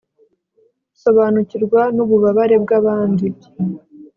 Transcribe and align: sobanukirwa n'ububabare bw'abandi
sobanukirwa 1.01 1.81
n'ububabare 1.95 2.55
bw'abandi 2.63 3.27